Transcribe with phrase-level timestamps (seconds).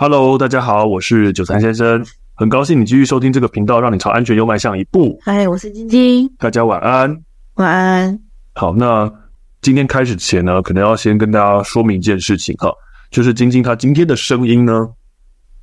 [0.00, 2.06] Hello，大家好，我是九三先生，
[2.36, 5.18] 很高兴你继续收听这个频道，让你朝安全又迈向一步。
[5.24, 7.20] 嗨，我是晶晶，大家晚安，
[7.54, 8.16] 晚安。
[8.54, 9.12] 好，那
[9.60, 12.70] 今天开始前呢，可能要先跟大家说明一件事情哈，
[13.10, 14.88] 就是晶晶她今天的声音呢，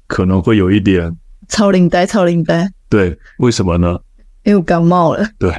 [0.05, 1.09] 可能会有一点
[1.47, 2.69] 超龄呆，超龄呆。
[2.89, 3.97] 对，为什么呢？
[4.43, 5.25] 因为我感冒了。
[5.39, 5.49] 对，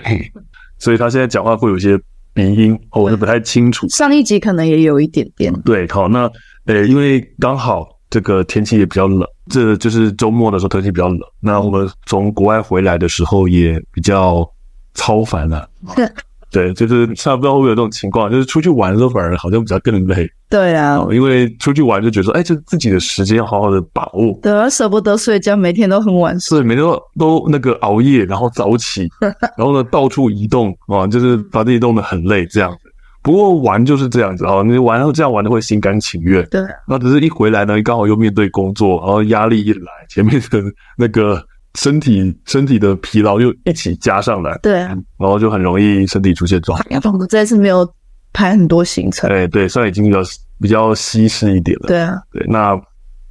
[0.79, 1.98] 所以她现在讲话会有些
[2.34, 3.88] 鼻音，哦，我都不太清楚。
[3.88, 5.50] 上一集可能也有一点点。
[5.62, 6.30] 对，好，那
[6.66, 7.95] 呃，因为刚好。
[8.09, 11.20] 这个天气也比较冷，这就是周末的时候天气比较冷。
[11.41, 14.48] 那我们从国外回来的时候也比较
[14.95, 15.69] 超凡了。
[16.52, 20.27] 对，就是差不多会有这种情况，就是出去玩的时候反而好像比较更累。
[20.48, 24.38] 对啊，因为出去玩就觉得说，哎，就自己的时间要好好的把握。
[24.41, 29.09] 对啊，舍不得睡觉，每天都很晚睡，每天都都那个熬夜，然后早起，
[29.59, 32.85] 然后呢到处移动啊，就是把自己弄得很累这样子。
[33.26, 36.46] 不过玩就是这样子哦，你玩后这样玩的会心甘情愿。
[36.48, 40.62] 对，那只是一回来呢，刚好又面对工作，然后压力一来，前面的
[40.96, 41.44] 那个
[41.74, 44.56] 身体身体的疲劳又一起加上来。
[44.62, 47.18] 对，然后就很容易身体出现状况。
[47.18, 47.92] 我这次没有
[48.33, 49.28] 排很多行程。
[49.28, 50.20] 哎，对，算已经比较
[50.61, 51.88] 比较稀释一点了。
[51.88, 52.80] 对啊，对，那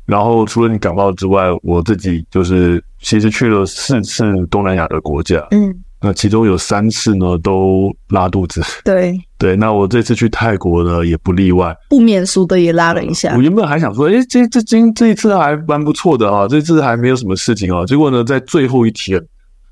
[0.05, 5.47] 然后除了你感冒之外，我自己就是其实去了四次东南亚的国家。
[5.51, 5.73] 嗯。
[6.05, 8.61] 那其中有三次呢，都拉肚子。
[8.83, 13.33] 对 对，那我这次去泰国呢，也不例外，不免俗的也拉了一下。
[13.35, 17.83] 我原本还想说，诶，这这今这一次还蛮不错的啊，这次还没有什么事情啊。
[17.85, 19.19] 结果呢，在最后一天，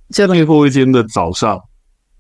[0.09, 1.61] 最后一天的早上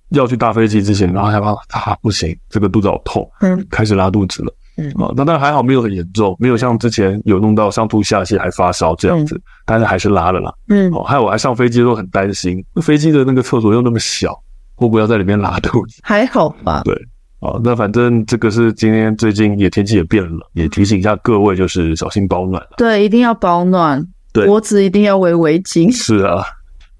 [0.09, 4.53] 要去搭飞机之前，然后害怕啊，不行，这个肚子好痛，嗯，开始拉肚子了。
[4.75, 10.53] 嗯啊，那但还好没有很严重，没有像之前有弄到上吐下泻还发烧这样子，嗯、但是还是拉了啦。
[10.69, 14.33] 嗯，哦，还有我还上飞机都很担心，那飞机的那个厕所又那么小，
[14.75, 15.99] 会不会要在里面拉肚子？
[16.01, 16.81] 还好吧。
[16.85, 16.95] 对，
[17.39, 22.61] 啊，那反正这个是今天最近也天气也变冷，也提醒一下各位就是小心保暖。
[22.75, 24.03] 对，一定要保暖。
[24.33, 25.91] 对，脖子一定要围围巾。
[25.95, 26.43] 是啊，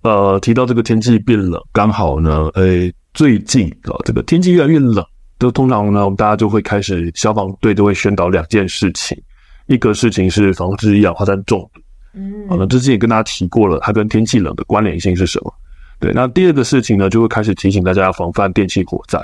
[0.03, 5.03] 呃，提到这个天气变冷，刚好呢，诶，最近啊，这个天气越来越冷。
[5.43, 9.21] 就通常呢，我们大家就会开始，消防队都会宣导两件事情，
[9.67, 11.81] 一个事情是防治一氧化碳中毒，
[12.13, 15.53] 嗯，好，了之前也跟大家提过了，它跟天气冷的关联性是什么？
[15.99, 19.19] 对，那第二个事情呢，就会开始提醒大家要防范电器火灾。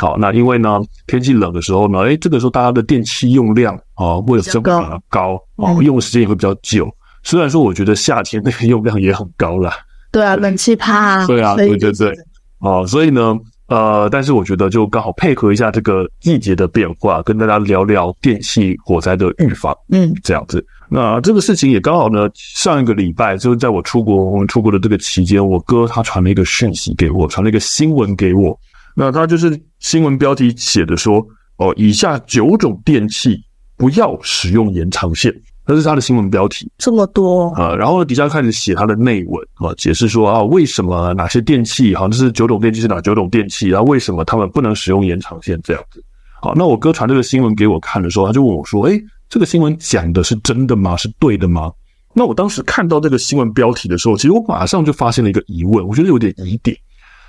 [0.00, 6.92] 好，那因为呢，天气冷的时候呢，诶，这个时候大家的电器用量啊，会有升比较高，啊，用的时间也会比较久。
[7.22, 9.72] 虽然说我觉得夏天那个用量也很高啦，
[10.10, 12.12] 对啊，冷气怕， 对啊，对对对，
[12.58, 13.38] 哦，所以呢。
[13.68, 20.64] 呃，但是我觉得就刚好配合一下这个季节的变化，跟大家聊聊电器火灾的预防，嗯，这样子。
[20.88, 28.56] 那这个事情也刚好呢，上一个礼拜就是在我出国，我们出国的这个期间，我哥他传了一个讯息给我，传了一个新闻给我。
[28.94, 31.26] 那他就是新闻标题写的说，
[31.56, 33.36] 哦，以下九种电器
[33.76, 35.34] 不要使用延长线。
[35.66, 37.74] 这是他的新闻标题，这么多啊！
[37.74, 46.00] 然后底下开始写他的内文啊，解释说啊，为什么哪些电器，好像是九种电器是哪九种电器，然后为什么他们不能使用延长线这样子。
[46.40, 50.96] 好，那我哥传这个新闻给我看的时候，他就问我说：“哎，这个新闻讲的是真的吗？
[50.96, 51.72] 是对的吗？”
[52.14, 56.76] 那我当时看到这个新闻标题的时候，其实我马上就发现了一个疑问，我觉得有点疑点。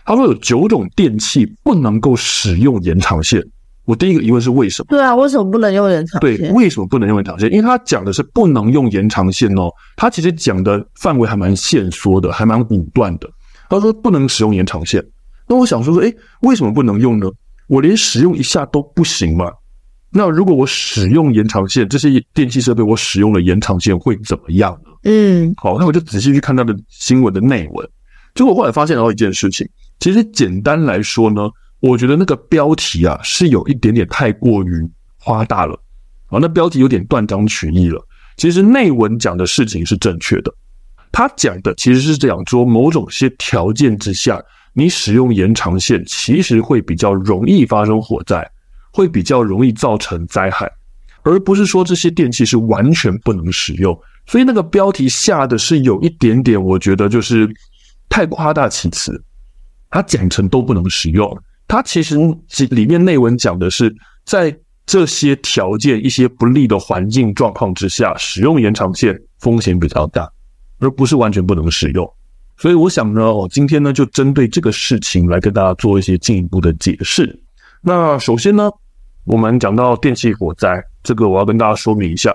[0.06, 3.44] 他说有九种电器不能够使用延长线。
[3.88, 4.88] 我第一个疑问是为什么？
[4.90, 6.38] 对啊，为什么不能用延长线？
[6.38, 7.50] 对，为什么不能用延长线？
[7.53, 13.30] 因为他讲的是不能用延长线哦，他其实讲的范围还蛮限缩的，还蛮武断的。
[13.70, 15.02] 他说不能使用延长线，
[15.47, 17.30] 那我想说说，诶，为什么不能用呢？
[17.68, 19.50] 我连使用一下都不行吗？
[20.12, 24.92] 那如果我使用延长线，这些电器设备我使用了延长线会怎么样呢？
[25.03, 27.90] 嗯，好，那我就仔细去看他的新闻的内文，
[28.36, 29.66] 结果后来发现了一件事情，
[30.02, 31.50] 其实简单来说呢。
[31.80, 34.90] 我觉得那个标题啊是有一点点太过于
[35.24, 35.80] 夸大了，
[36.28, 38.04] 啊，那标题有点断章取义了。
[38.36, 40.54] 其实内文讲的事情是正确的，
[41.12, 44.42] 他讲的其实是这样说：某种些条件之下，
[44.74, 48.48] 你使用延长线其实会比较容易发生火灾，
[48.92, 50.72] 会比较容易造成灾害，
[51.24, 54.00] 而不是说这些电器是完全不能使用。
[54.26, 57.50] 所以那个标题下的是有一点点，我觉得就是
[58.09, 59.23] 太夸大其词，
[59.90, 61.38] 他讲成都不能使用。
[61.67, 62.16] 它其实
[62.69, 63.93] 里面内文讲的是，
[64.23, 70.31] 在这些条件、一些不利的环境状况之下，使用延长线风险比较大，
[70.79, 72.09] 而不是完全不能使用。
[72.55, 77.37] 所以我想呢，我今天呢就针对这个事情来跟大家做一些进一步的解释。
[77.81, 78.72] 那首先呢，
[79.25, 82.34] 我们讲到电气火灾，这个我要跟大家说明一下，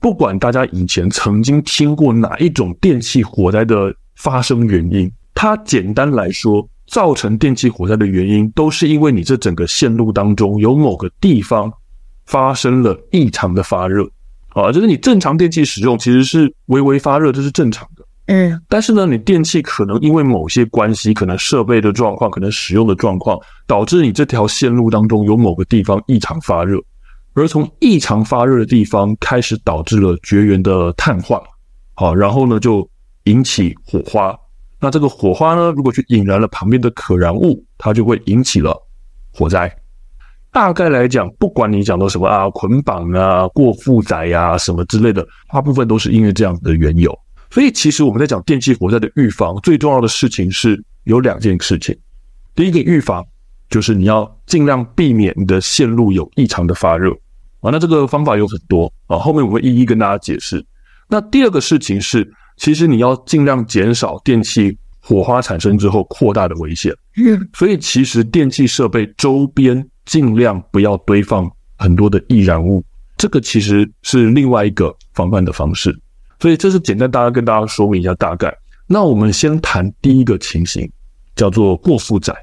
[0.00, 6.68] 不管大家以前曾经听过哪一种电气火灾的发生原因，它简单来说。
[6.86, 11.72] 造成电气火灾的原因，都是因为你这整个线路当中有某个地方
[12.26, 14.04] 发生了异常的发热，
[14.48, 18.04] 啊，就是你正常电器使用其实是微微发热，这是正常的。
[18.26, 26.80] 嗯，但是呢，你电器可能因为某些关系，可能设备的状况，可能使用的状况，导致你这条线路当中有某个地方异常发热，
[27.34, 31.40] 而从异常发热的地方开始导致了绝缘的碳化，
[31.94, 32.88] 好，然后呢就
[33.24, 34.36] 引起火花。
[34.86, 38.72] 那这个火花呢，如果去引燃了旁边的可燃物，它就会引起了
[39.34, 39.68] 火灾。
[40.52, 47.12] 大概来讲，不管你讲到什么啊，捆绑啊，过负载呀，什么之类的，大部分都是因为这样的缘由。
[47.50, 51.98] 所以，其实我们在讲电气火灾的预防，最重要的事情是有两件事情。
[52.54, 53.24] 第一个预防
[53.68, 57.10] 就是你要尽量避免你的线路有异常的发热
[57.60, 57.72] 啊。
[57.72, 60.64] 那这个方法有很多啊，后面我会一一跟大家解释。
[61.08, 66.92] 那第二个事情是，其实你要尽量减少电器火花产生之后扩大的危险。
[67.16, 72.84] 嗯，所以其实电器设备周边尽量不要堆放很多的易燃物，
[73.16, 75.96] 这个其实是另外一个防范的方式。
[76.38, 78.54] 所以这是简单，大家跟大家说明一下大概。
[78.86, 80.90] 那我们先谈第一个情形，
[81.34, 82.34] 叫做过负载。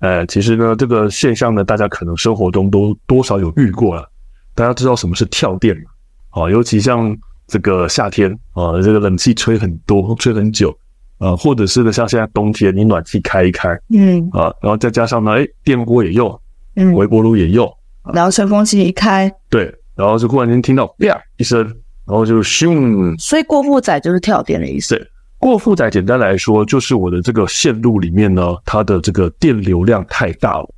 [0.00, 4.10] 呃，其实呢，这个现象呢，大家可能生活中都多少有遇过了。
[4.54, 5.82] 大家知道什么是跳电吗？
[6.30, 7.16] 啊，尤其像
[7.46, 10.76] 这个夏天啊，这个冷气吹很多，吹很久
[11.18, 16.40] 啊，或者是呢，像现在冬天，你暖气开一开，嗯，啊，然后再加上呢，哎，电锅也用，
[16.74, 17.70] 嗯，微波炉也用，
[18.12, 21.64] 然后吹风机一开，对，然后就忽然间听到啪一声。
[22.08, 24.94] 然后就咻，所以过负载就是跳电的意思。
[24.94, 25.04] 对，
[25.38, 30.68] 过负载简单来说就是我的这个线路里面呢，它的这个电流量太大了，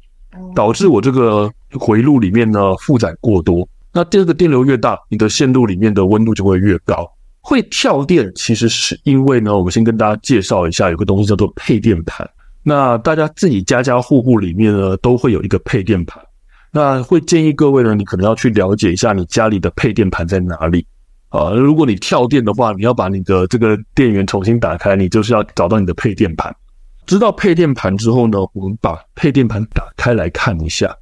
[0.54, 3.68] 导致我这个回路里面呢负载过多。
[3.92, 7.10] 那这个电流越大，你的线路里面的温度就会越高。
[7.40, 12.28] 会跳电其实是因为呢，我们先跟大家介绍一下，有个东西叫做配电盘。
[12.62, 16.22] 那大家自己家家户户里面呢都会有一个配电盘。
[16.70, 20.84] 那会建议各位呢，你可能要去了解一下你家里的配电盘在哪里。
[21.30, 26.54] 啊，如果你跳电的话，你要把你的这个电源重新打开，你就是要找到你的配电盘。
[27.06, 30.94] 知道配电盘之后呢，我们把配电盘打开来看一下。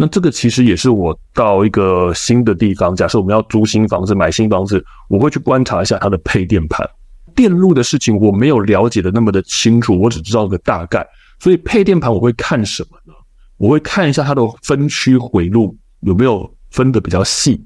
[0.00, 6.88] 那这个其实也是我到一个新的地方，假设我们要租新房子、买新房子，我会去观察一下它的配电盘。
[7.34, 11.06] 电路的事情我没有了解的那么的清楚，我只知道个大概。
[11.38, 13.12] 所以配电盘我会看什么呢？
[13.58, 17.62] 我会看一下它的分区回路有没有分的比较细。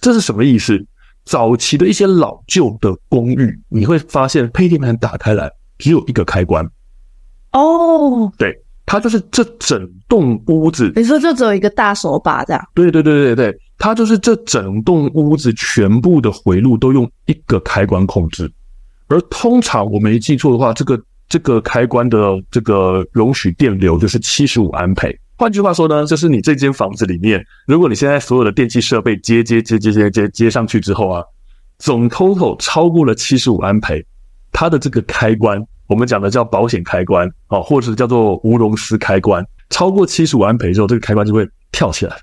[0.00, 0.84] 这是什么意思？
[1.24, 5.48] 早期的一些老旧的公寓，你会发现配电盘打开来
[5.78, 6.68] 只有一个开关。
[7.52, 10.90] 哦，对，它就是这整栋屋子。
[10.96, 12.68] 你说就只有一个大手把这样？
[12.74, 18.50] 对对对对对，它就是这整栋屋子全部的回路都用一个开关控制。
[19.08, 20.98] 而通常我没记错的话，这个
[21.28, 25.14] 这个开关的这个容许电流就是七十五安培。
[25.36, 31.22] 换句话说呢，就是你这间房子里面，如果你现在所有的电器设备接接接接接接接上去之后啊，
[31.78, 34.02] 总 total 超过了七十五安培，
[34.50, 42.14] 它的这个开关，我们讲的叫保险开关啊，或者是叫做无熔丝开关，超过七十五安培之后，这个开关就会跳起来，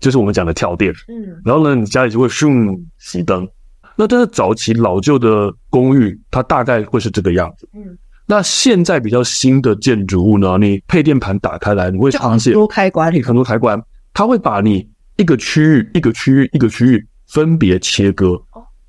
[0.00, 0.92] 就是我们讲的跳电。
[1.06, 2.48] 嗯，然后呢，你家里就会咻
[3.00, 3.46] 熄灯。
[3.94, 7.68] 那这是早期老旧的公寓，它大概会是这个样子。
[7.74, 7.96] 嗯。
[8.26, 10.58] 那现在比较新的建筑物呢？
[10.58, 13.80] 你配电盘打开来，你会发现很多开关，很多开关，
[14.12, 18.36] 它会把你一个区域、一个区域、一个区域分别切割。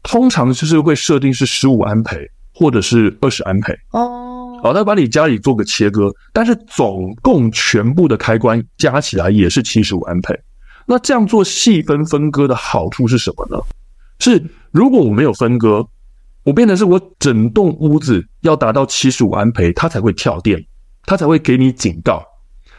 [0.01, 2.17] 通常就是会设定是十五安培
[2.57, 3.73] 或者是二十安培。
[3.91, 10.33] 哦，好，它把你家里做个切割，但是总共全部的开关加起来也是七十五安培。
[10.85, 13.57] 那这样做细分分割的好处是什么呢？
[14.19, 15.87] 是如果我没有分割。
[16.43, 20.65] 我变成是我整栋屋子要达到七十五安培，它才会跳电，
[21.05, 22.23] 它才会给你警告。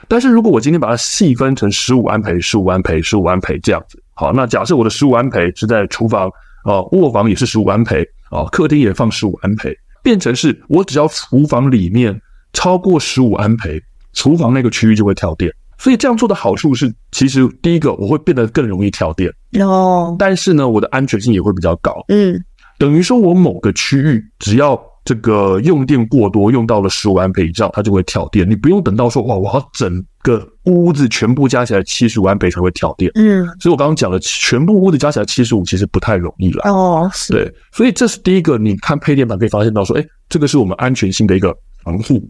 [0.09, 6.31] 但是如果我今天把它细分成十五安培、十五安培、十五安培这样子，好，那假设我的十五安培是在厨房
[6.65, 12.21] 呃，卧房也是十五安培啊，客厅也放十五安培，变成是我只要厨房里面
[12.53, 13.81] 超过十五安培，
[14.13, 15.53] 厨房那个区域就会跳电。
[15.79, 22.43] 所以这样做的好处是，其实第一个我会变得更容易跳电哦，但是呢，我的安全性也会比较高，嗯。
[22.79, 28.47] 等于说，我某个区域只要这个用电过多，用到了十五安培以上，它就会跳电。
[28.47, 33.11] 你不用等到说，哇，我要整个屋子全部加起来七十五安培才会跳电。
[33.15, 36.71] 嗯，所以我刚刚讲的全部屋子加起来七十五，其实不太容易了。
[36.71, 37.33] 哦，是。
[37.33, 42.23] 对，所以这是第一个，你看配电盘可以发现到说，哎，这个是我们安全性的一个防护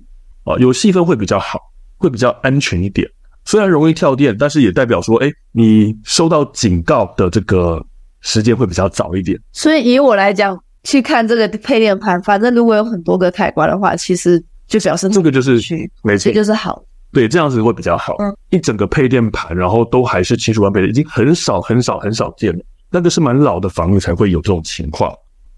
[0.45, 1.59] 啊，有细分会比较好，
[1.97, 3.05] 会比较安全一点。
[3.45, 7.85] 虽然容易跳电，但是也代表说，哎，你收到警告的这个。
[8.21, 15.59] 时间会比较早一点，所以以我来讲，去看这个配电盘，反正如果有很多个开关的话，其实就表示这个就是
[16.03, 16.83] 没错，就是好。
[17.11, 18.15] 对，这样子会比较好。
[18.19, 22.61] 嗯，一整个配电盘，然后都还是七十万倍的，已经很少很少很少见了。
[22.91, 25.13] 那个是蛮老的房子才会有这种情况。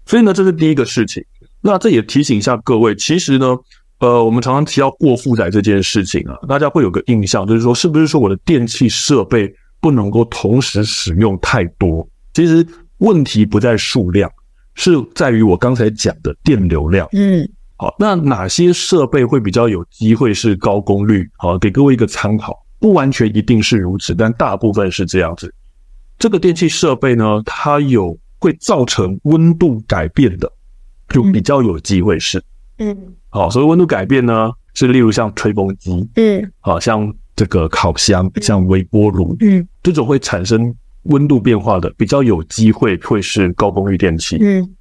[0.05, 1.23] 所以呢，这是第一个事情。
[1.61, 3.55] 那这也提醒一下各位，其实呢，
[3.99, 12.07] 呃，我们常常提到过负载这件事情啊，大家会有个印象，就是说，是不是说我的电器设备不能够同时使用太多？
[12.33, 12.65] 其实
[12.99, 14.31] 问题不在数量，
[14.75, 17.07] 是在于我刚才讲的电流量。
[17.13, 17.47] 嗯。
[17.77, 21.27] 好，那哪些设备会比较有机会是高功率？
[21.37, 25.51] 好，给各位一个参考，不完全一定是如此，但大部分是这样子。
[26.19, 30.47] 这个电器设备呢，它有会造成温度改变的，
[31.09, 32.39] 就比较有机会是，
[32.77, 32.95] 嗯，
[33.29, 40.71] 好，所以温度改变呢，是例如像吹风机，嗯，好，像这个烤箱，像微波炉，嗯，这种会产生
[41.03, 44.75] 温度变化的，比较有机会会是高功率电器，嗯。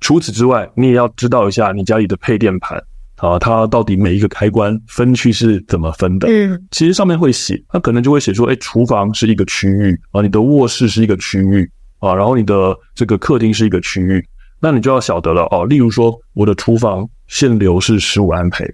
[0.00, 2.76] 除此之外，你也要知道一下你家里的配电盘
[3.18, 6.26] 啊，它到底每一个开关分区是怎么分的？
[6.28, 14.20] 嗯，其实上面会写，它可能就会写说，哎，厨房是一个区域啊，你的卧室是一个区域啊，然后你的这个客厅是一个区域，
[14.58, 15.64] 那你就要晓得了哦。
[15.66, 18.68] 例如说，我的厨房限流是十五安培，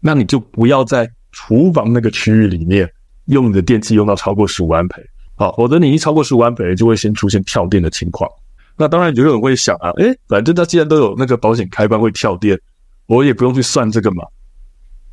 [0.00, 2.90] 那你就不要在厨房那个区域里面
[3.26, 5.00] 用你的电器用到超过十五安培，
[5.36, 8.30] 好，否则你一超过十五安培，就会先出现跳电的情况。
[8.76, 12.58] 那当然，有人会想啊，诶，反正他既然都有那个保险开关会跳电，
[13.06, 14.24] 我也不用去算这个嘛，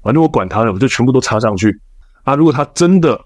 [0.01, 1.79] 反正我管它了，我就全部都插上去
[2.23, 2.35] 啊。
[2.35, 3.19] 如果它真的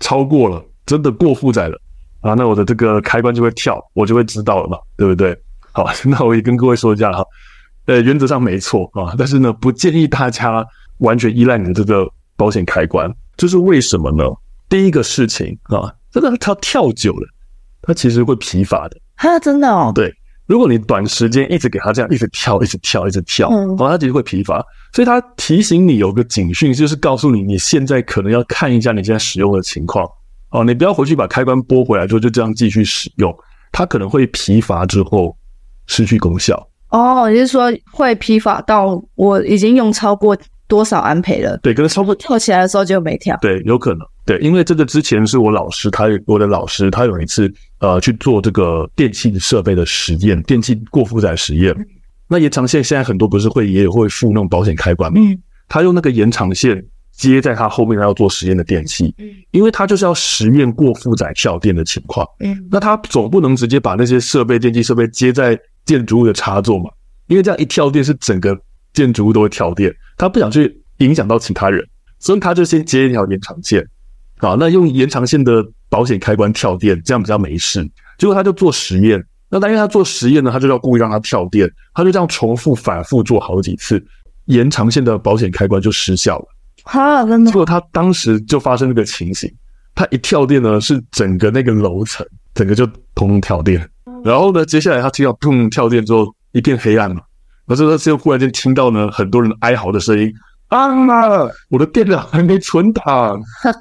[0.00, 1.80] 超过了，真的过负载了
[2.20, 5.36] 啊，那我的这个开关就会跳，我就会知道了嘛，对不对？
[5.72, 7.24] 好， 那我也跟各位说一下哈，
[7.86, 10.66] 呃，原则上没错啊，但是呢，不建议大家
[10.98, 14.24] 完全依赖你的这个保险开关，这是为什么呢？
[14.68, 17.28] 第一个事情啊，这个它跳久了，
[17.82, 18.96] 他其实会疲乏的。
[19.16, 19.92] 哈，真的哦。
[19.94, 20.10] 对，
[20.46, 24.64] 如果你短时间一直给他这样一直跳，一直跳，一直跳，嗯，然后他其实会疲乏。
[24.94, 30.08] 所以他提醒你有个警讯，就是告诉你你现在可能要看一下你现在使用的情况。
[30.48, 33.30] 哦，你不要回去把开关拨回来之后就这样继续使用，
[33.70, 35.36] 它可能会疲乏之后
[35.86, 36.66] 失去功效。
[36.88, 40.34] 哦，也就是说会疲乏到我已经用超过
[40.66, 41.58] 多少安培了？
[41.58, 43.36] 对，可能超过跳起来的时候就没跳。
[43.42, 44.00] 对，有可能。
[44.26, 51.72] 对，因为这个之前是我老师，他我的老师，他有一次呃去做这个电器设备的实验，电器过负载实验。
[52.28, 55.20] 那延长线现在很多不是会也有会附那种保险开关吗？
[55.68, 59.14] 他用那个延长线接在他后面，他要做实验的电器，
[59.52, 62.26] 因为他就是要实验过负载跳电的情况。
[62.40, 66.90] 嗯，那他总不能直接把那些设备电器设备接在建筑物的插座嘛？
[67.28, 68.58] 因为这样一跳电是整个
[68.92, 71.86] 建筑物都会跳电，他不想去影响到其他人，
[72.18, 73.86] 所以他就先接一条延长线。
[74.38, 77.82] 好，那用延长线的保险开关跳电，这样比较没事。
[78.18, 84.04] 结果他就做实验，那但因为他做实验呢，他就要故意让它跳电，他就这样重复反复做好几次，
[84.46, 86.46] 延长线的保险开关就失效了。
[86.84, 87.50] 哈，真的。
[87.50, 89.50] 结果他当时就发生这个情形，
[89.94, 93.88] 他一跳电呢，是整个那个楼层整个就通通跳电。
[94.22, 97.22] 然后呢，接下来他听到砰跳电之后一片黑暗嘛，
[97.66, 100.30] 然后他就忽然间听到呢很多人哀嚎的声音。
[100.68, 101.48] 啊！
[101.70, 103.40] 我的电脑还没存档，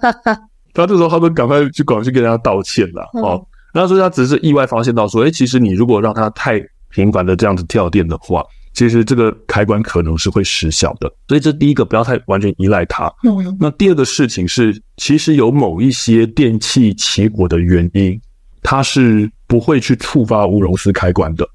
[0.73, 3.43] 他这时候他们赶快去赶快去跟人家道歉了哦。
[3.73, 11.11] 那所以他只是意外发现到说，哎，其实你如果让他太频繁的这样子跳电的话，其实这个开关可能是会失效的。
[11.27, 13.11] 所以这第一个不要太完全依赖它。
[13.59, 18.19] 那第二个事情是，其实有某一些电器起火的原因，
[18.61, 21.47] 它是不会去触发乌龙丝开关的。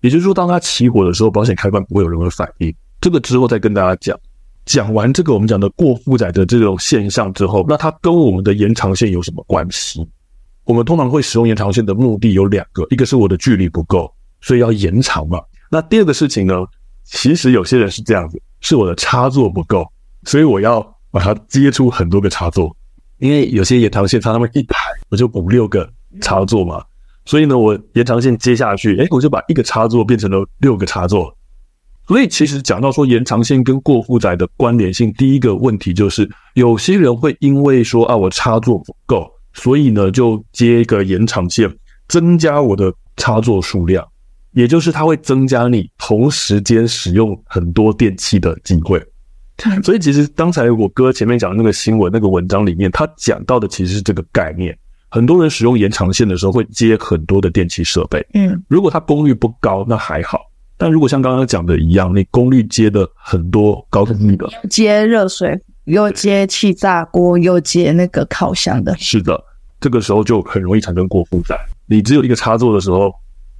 [0.00, 2.74] 也就是说，当它起火的时候，保险开关不会有任何反应。
[3.00, 4.18] 这个之后再跟大家讲。
[4.64, 10.06] 讲完这个我们讲的过负载的这种现象之后，那它跟我们的延长线有什么关系？
[10.64, 15.40] 我们通常会使用延长线的目的有两个，一个是我的距离不够，所以要延长嘛。
[15.68, 16.54] 那第二个事情呢，
[17.02, 19.84] 其实有些人是这样子，是我的插座不够，
[20.22, 22.74] 所以我要把它接出很多个插座。
[23.18, 24.76] 因为有些延长线它那么一排，
[25.08, 25.88] 我就五六个
[26.20, 26.84] 插座嘛，
[27.24, 31.36] 所以呢，我延长线接下去，诶，我就把一个插座变成了六个插座。
[32.08, 41.70] 所以其实讲到说延长线跟过负载的关联性，第一个问题就是有些人会因为说啊，我插座不够，所以呢就接一个延长线，
[42.08, 44.06] 增加我的插座数量，
[44.52, 49.02] 也就是它会增加你同时间使用很多电器的机会。
[49.84, 54.76] 所以其实刚才我哥前面讲的那个新闻那个文章里面，他讲到的其实是这个概念。
[55.08, 60.40] 很多人使用延长线的时候会接很多的电器设备，嗯，如果它功率不高，那还好。
[60.82, 69.40] 但如果像刚刚讲的一样，你功率接的很多高功率的，接热水，又接气炸锅，又接那个烤箱的，是的，
[69.80, 71.56] 这个时候就很容易产生过负载。
[71.86, 73.14] 你只有一个插座的时候，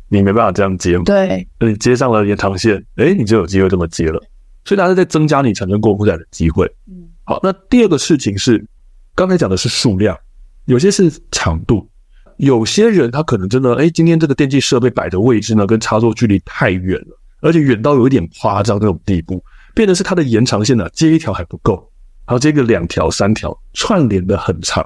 [0.08, 1.04] 你没办法这样接嘛。
[1.04, 4.20] 对，那你接上了延长线，哎，你就有机会这么接了。
[4.64, 6.66] 所以它是在增加你产生过负载的机会。
[6.88, 8.66] 嗯，好，那第二个事情是，
[9.14, 10.18] 刚才讲的是数量，
[10.64, 11.88] 有些是长度。
[12.36, 19.42] 有些人他可能真的，哎，今天这个电器设备摆的位置呢，跟插座距离太远了，而且远到有一点夸张那种地步，
[19.74, 21.88] 变的是它的延长线呢，接一条还不够，
[22.24, 24.84] 还要接个两条、三条，串联的很长。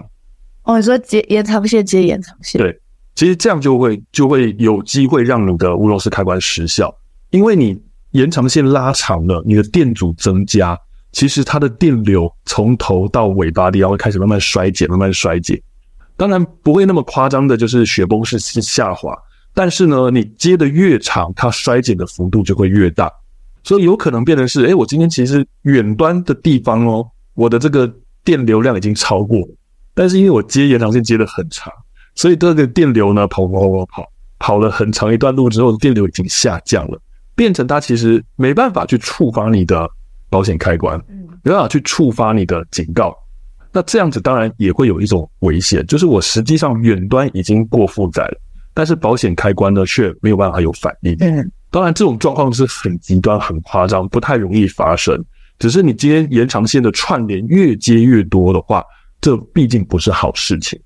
[0.65, 2.61] 哦，你说接延长线接延长线？
[2.61, 2.79] 对，
[3.15, 6.95] 其实这样就会就会有机会让你的无熔丝开关失效，
[7.31, 10.79] 因为你延长线拉长了，你的电阻增加，
[11.13, 15.61] 其实它的电流从头到尾巴地方会开始慢慢衰减，慢慢衰减。
[16.17, 19.15] 当然不会那么夸张的，就是雪崩式下滑。
[19.53, 23.11] 但是呢，你接的越长，它衰减的幅度就会越大，
[23.65, 27.91] 所以有可能变成是：哎，我今天其实远端的地方哦，我的这个
[28.23, 29.47] 电流量已经超过，
[29.95, 31.73] 但是因为我接延长线接的很长，
[32.15, 37.01] 所以这个电流呢跑跑跑跑跑了很长一段路之后，电流已经下降了，
[37.35, 39.89] 变成它其实没办法去触发你的
[40.29, 41.03] 保险开关，
[41.43, 43.17] 没办法去触发你的警告。
[43.77, 48.41] 那这样子当然也会有一种危险，就是我实际上远端已经过负载了，
[48.73, 51.15] 但是保险开关呢却没有办法有反应。
[51.21, 55.23] 嗯，当然这种状况是很极端、很夸张，不太容易发生。
[55.59, 58.83] 只是你今天延长线的串联越接越多的话，
[59.21, 60.81] 这毕竟不是好事情。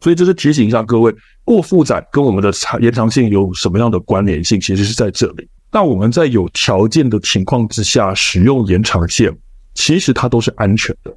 [0.00, 1.14] 所以这是提醒一下各位，
[1.44, 4.60] 过负载跟我们的长延长线有什么样的关联性？
[4.60, 5.48] 其实是在这里。
[5.70, 9.32] 那我们在有条件的情况之下使用延长线，
[9.74, 11.16] 其实它都是安全的。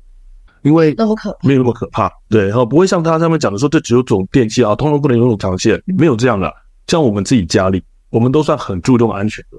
[0.64, 6.54] 因为那么可没有那么可怕，对，然后不会像他上面讲的说，这只有种电器啊，通通不能用长线，没有这样的。
[6.88, 9.58] 像我们自己家里，我们都算很注重安全的，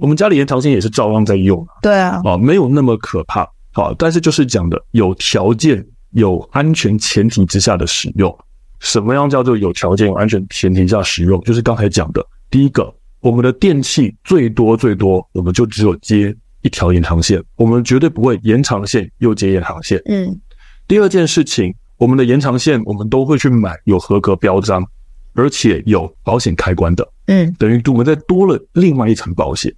[0.00, 8.36] 我们家里延长线也是照样在用，对啊，啊，没有那么可怕，好，但是就是讲的有条件、有安全前提之下的使用。
[8.80, 11.40] 什么样叫做有条件、有安全前提下使用？
[11.42, 16.32] 就是刚才讲的，第一个，我们的电器最多最多，我们就只有接
[16.68, 20.38] 一条延长线，我们绝对不会延长线又接延长线，嗯。
[20.86, 24.86] 第二件事情，我们的延长线我们都会去买有合格标章，
[25.32, 29.74] 而且有保险开关的，嗯，等于我们再多了另外一层保险。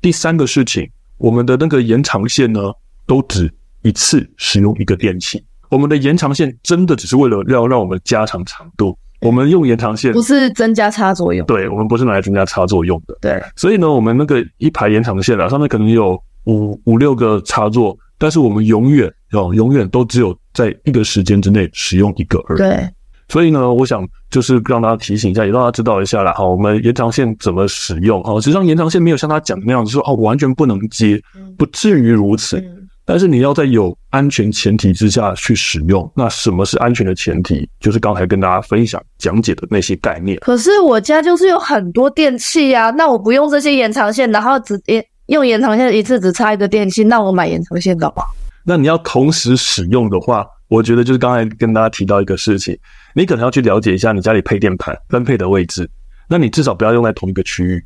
[0.00, 2.60] 第三个事情，我们的那个延长线呢，
[3.06, 3.48] 都只
[3.82, 5.44] 一次使用一个电器。
[5.68, 13.42] 我们的延长线真的只是为了要让我们加长长度，我们用延长线不是增加插座用，对，我们不是拿来增加插座用的，对。
[13.56, 17.96] 所以呢，我们那个一排延长线啊，上面可能有五五六个插座。
[18.18, 22.58] 但是我们永远哦，永远都只有在一个时间之内使用一个而已。
[22.60, 22.88] 对，
[23.28, 26.32] 所以呢，我想就是让大家提醒一下，也让大家知道一下啦。
[26.32, 28.22] 好，我们延长线怎么使用？
[28.24, 31.20] 哦，实际上延长线没有像他讲的那样子说哦，完全不能接，
[31.58, 32.56] 不至于如此。
[33.06, 36.10] 但是你要在有安全前提之下去使用。
[36.14, 37.66] 那什么是安全的前提？
[37.80, 40.38] 就是刚才跟大家分享讲解的那些概念。
[40.40, 45.02] 可是我家就是有很多电器呀，那我不用这些延长线，然后直接。
[45.26, 48.22] 用延长线一次只插一个电器，那我买延长线干嘛？
[48.62, 52.78] 那你要同时使用的话，我觉得就是刚才跟大家提到一个事情，
[53.12, 55.90] 你可能要去了解一下你家里配电盘分配的位置，
[56.28, 57.84] 那你至少不要用在同一个区域。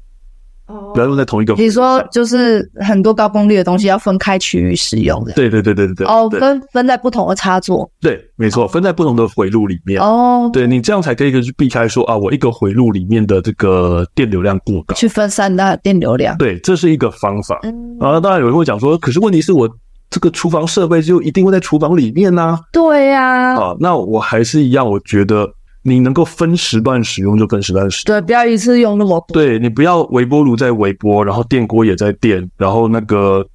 [0.95, 1.55] 不要用在同一个。
[1.55, 5.33] 你说就是很多高功率的东西要分开区域使用的。
[5.33, 6.07] 对对对对对对。
[6.07, 7.91] 哦，分分在不同的插座。
[8.01, 10.01] 对，没错，分在不同的回路里面。
[10.01, 10.51] 哦。
[10.53, 16.37] 对，你这样才可以去避开说啊，我一个回路里面的这个电流量过高，去分散那电流量。
[16.39, 17.59] 对，这是一个方法。
[17.63, 17.97] 嗯。
[18.01, 19.69] 啊，当然有人会讲说，可是问题是我
[20.11, 22.59] 这个厨房设备就一定会在厨房里面呢？
[22.73, 23.55] 对呀。
[23.55, 25.49] 啊，那我还是一样，我觉得。
[25.83, 29.35] 你能够分时段使用就分时段使用，对，不要一次用那么多。
[29.35, 33.47] 对，你不要微波炉在微波，然后电锅也在电，然后那个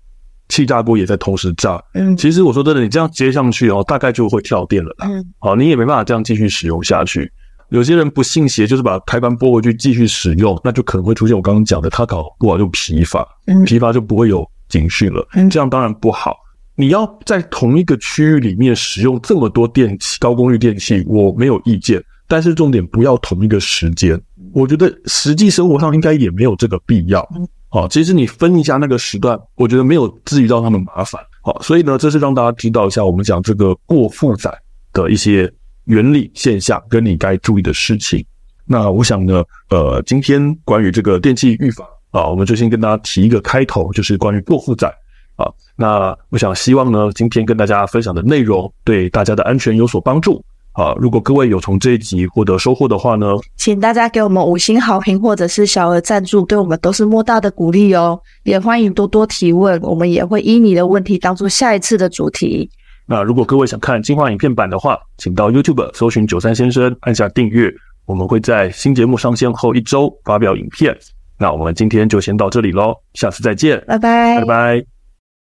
[0.50, 1.80] 气炸锅也在同时炸。
[1.94, 5.08] 嗯，其实我说真的，你这样接上去哦，大概就会跳电了啦。
[5.08, 7.32] 嗯，好，你也没办法这样继续使用下去。
[7.70, 13.28] 有些人不信邪，就是把开关拨回去继续使用，那就可能会出现我刚刚讲的，他搞不好就疲乏，
[13.66, 15.28] 疲乏就不会有警讯了。
[15.34, 16.36] 嗯，这样当然不好。
[16.76, 22.04] 你要在同一个区域里面使用这么多电器，高功率电器，我没有意见。
[22.28, 24.20] 但是重点不要同一个时间，
[24.54, 27.28] 我觉得实际生活上应该也没有这个必要。
[27.70, 31.22] 好，其实你分一下那个时段，我觉得没有至于到他们麻烦。
[31.42, 34.52] 好，所以呢，这是让大家知道一下我们讲这个过负载
[34.94, 35.52] 的一些
[35.84, 38.26] 原理现象，跟你该注意的事情。
[38.66, 44.88] 那我想呢，呃，今天关于这个电器预防啊，我们就先跟大家提一个开头，就是关于过负载
[45.36, 45.46] 啊。
[45.76, 50.44] 那我想希望呢，今天跟大家分享的内容对大家的安全有所帮助。
[50.78, 58.20] 好，如果各位有从这一集获得收获的话呢，请大家给我们五星好评，或者是小额赞助，对我们都是莫大的鼓励哦。
[58.44, 62.70] 也欢迎多多提问，我们也会依你的问题当做下一次的主题。
[63.08, 67.74] 那如果各位想看精华影片版的话，请到 YouTube 搜寻九三先生，按下订阅。
[68.06, 70.94] 我们会在新节目上线后一周发表影片。
[71.40, 74.94] 那我们今天就先到这里喽，下次再见，拜拜，拜拜。